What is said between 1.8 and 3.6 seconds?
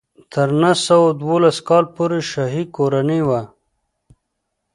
پورې شاهي کورنۍ وه.